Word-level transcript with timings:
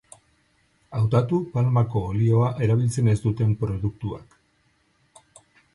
Hautatu 0.99 1.41
palmako 1.51 2.03
olioa 2.13 2.49
erabiltzen 2.69 3.13
ez 3.15 3.17
duten 3.27 3.55
produktuak. 3.65 4.37